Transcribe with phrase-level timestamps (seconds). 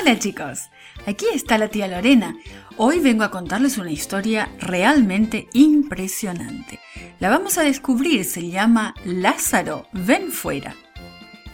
[0.00, 0.70] Hola chicos,
[1.06, 2.34] aquí está la tía Lorena.
[2.78, 6.80] Hoy vengo a contarles una historia realmente impresionante.
[7.18, 10.74] La vamos a descubrir, se llama Lázaro, ven fuera.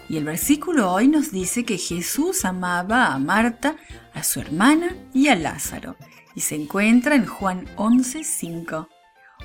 [0.08, 3.76] Y el versículo hoy nos dice que Jesús amaba a Marta,
[4.14, 5.96] a su hermana y a Lázaro.
[6.36, 8.88] Y se encuentra en Juan 11:5.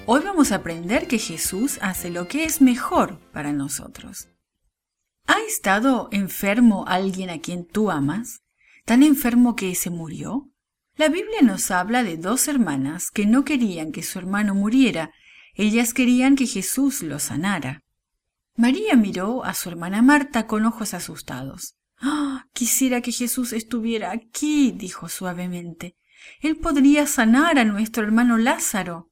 [0.06, 4.28] Hoy vamos a aprender que Jesús hace lo que es mejor para nosotros.
[5.26, 8.41] ¿Ha estado enfermo alguien a quien tú amas?
[8.85, 10.49] ¿Tan enfermo que se murió?
[10.95, 15.12] La Biblia nos habla de dos hermanas que no querían que su hermano muriera,
[15.53, 17.84] ellas querían que Jesús lo sanara.
[18.55, 21.75] María miró a su hermana Marta con ojos asustados.
[21.99, 22.45] ¡Ah!
[22.53, 25.95] quisiera que Jesús estuviera aquí, dijo suavemente.
[26.41, 29.09] Él podría sanar a nuestro hermano Lázaro.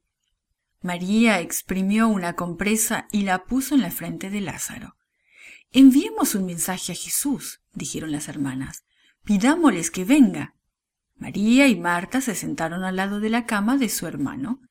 [0.82, 4.96] María exprimió una compresa y la puso en la frente de Lázaro.
[5.72, 8.84] Enviemos un mensaje a Jesús, dijeron las hermanas.
[9.24, 10.56] Pidámosles que venga.
[11.16, 14.62] María y Marta se sentaron al lado de la cama de su hermano.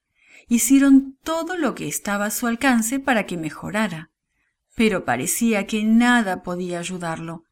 [0.48, 4.11] Hicieron todo lo que estaba a su alcance para que mejorara,
[4.75, 7.45] pero parecía que nada podía ayudarlo.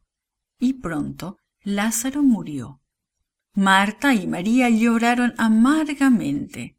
[0.59, 2.81] Y pronto Lázaro murió.
[3.53, 6.77] Marta y María lloraron amargamente.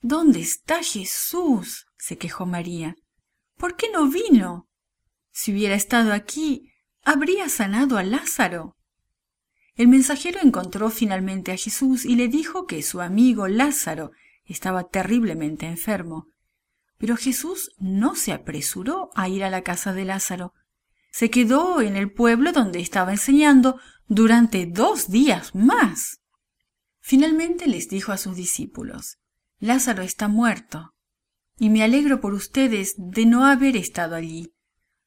[0.00, 1.86] ¿Dónde está Jesús?
[1.96, 2.96] se quejó María.
[3.56, 4.68] ¿Por qué no vino?
[5.30, 6.70] Si hubiera estado aquí,
[7.04, 8.76] habría sanado a Lázaro.
[9.76, 14.12] El mensajero encontró finalmente a Jesús y le dijo que su amigo Lázaro
[14.44, 16.28] estaba terriblemente enfermo.
[16.96, 20.54] Pero Jesús no se apresuró a ir a la casa de Lázaro.
[21.10, 26.20] Se quedó en el pueblo donde estaba enseñando durante dos días más.
[27.00, 29.18] Finalmente les dijo a sus discípulos,
[29.58, 30.94] Lázaro está muerto,
[31.58, 34.54] y me alegro por ustedes de no haber estado allí.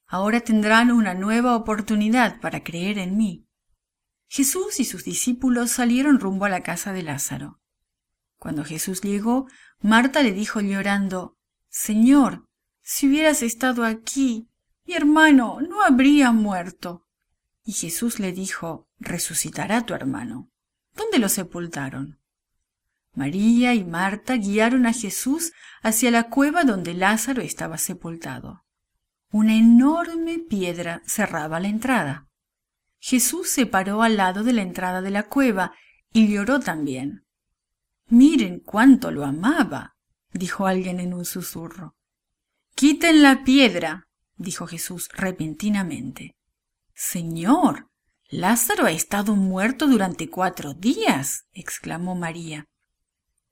[0.05, 3.46] Ahora tendrán una nueva oportunidad para creer en mí.
[4.27, 7.59] Jesús y sus discípulos salieron rumbo a la casa de Lázaro.
[8.37, 9.47] Cuando Jesús llegó,
[9.81, 11.37] Marta le dijo llorando,
[11.69, 12.47] Señor,
[12.81, 14.49] si hubieras estado aquí,
[14.85, 17.05] mi hermano no habría muerto.
[17.63, 20.49] Y Jesús le dijo, Resucitará tu hermano.
[20.95, 22.19] ¿Dónde lo sepultaron?
[23.13, 28.63] María y Marta guiaron a Jesús hacia la cueva donde Lázaro estaba sepultado.
[29.31, 32.26] Una enorme piedra cerraba la entrada.
[32.99, 35.73] Jesús se paró al lado de la entrada de la cueva
[36.11, 37.25] y lloró también.
[38.07, 39.95] Miren cuánto lo amaba,
[40.31, 41.95] dijo alguien en un susurro.
[42.75, 46.35] Quiten la piedra, dijo Jesús repentinamente.
[46.93, 47.89] Señor,
[48.29, 52.65] Lázaro ha estado muerto durante cuatro días, exclamó María.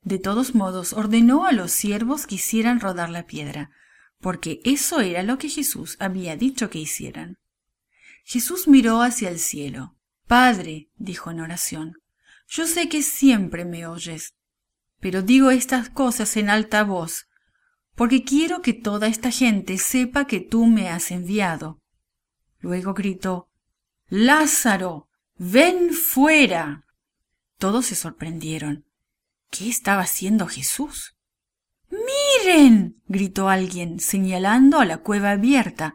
[0.02, 3.70] De todos modos, ordenó a los siervos que hicieran rodar la piedra,
[4.20, 7.38] porque eso era lo que Jesús había dicho que hicieran.
[8.28, 9.94] Jesús miró hacia el cielo.
[10.26, 12.02] Padre, dijo en oración,
[12.48, 14.34] yo sé que siempre me oyes,
[14.98, 17.28] pero digo estas cosas en alta voz,
[17.94, 21.80] porque quiero que toda esta gente sepa que tú me has enviado.
[22.58, 23.48] Luego gritó,
[24.08, 26.84] Lázaro, ven fuera.
[27.58, 28.86] Todos se sorprendieron.
[29.50, 31.16] ¿Qué estaba haciendo Jesús?
[31.90, 33.00] ¡Miren!
[33.06, 35.94] gritó alguien, señalando a la cueva abierta.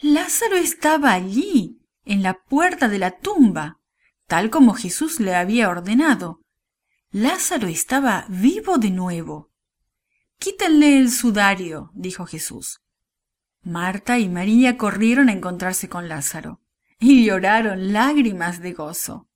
[0.00, 3.80] Lázaro estaba allí, en la puerta de la tumba,
[4.26, 6.40] tal como Jesús le había ordenado.
[7.10, 9.50] Lázaro estaba vivo de nuevo.
[10.38, 12.80] Quítenle el sudario, dijo Jesús.
[13.62, 16.60] Marta y María corrieron a encontrarse con Lázaro
[16.98, 19.28] y lloraron lágrimas de gozo.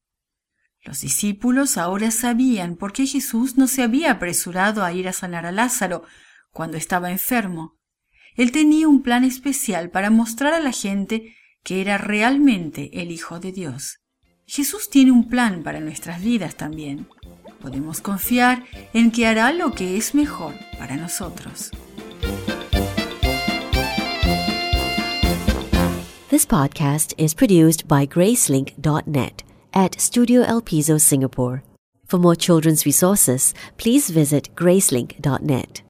[0.82, 5.46] Los discípulos ahora sabían por qué Jesús no se había apresurado a ir a sanar
[5.46, 6.04] a Lázaro
[6.52, 7.79] cuando estaba enfermo.
[8.36, 13.40] Él tenía un plan especial para mostrar a la gente que era realmente el Hijo
[13.40, 13.98] de Dios.
[14.46, 17.06] Jesús tiene un plan para nuestras vidas también.
[17.60, 18.64] Podemos confiar
[18.94, 21.70] en que hará lo que es mejor para nosotros.
[26.30, 29.44] This podcast is produced by Gracelink.net.
[29.72, 31.62] at Studio El Piso, Singapore.
[32.06, 35.82] For more children's resources, please visit gracelink.net.